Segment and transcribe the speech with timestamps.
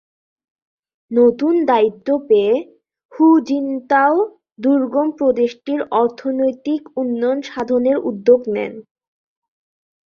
[1.11, 2.53] নতুন দায়িত্ব পেয়ে
[3.11, 4.15] হু জিনতাও
[4.59, 8.73] দুর্গম প্রদেশটির অর্থনৈতিক উন্নয়ন সাধনের উদ্যোগ নেন।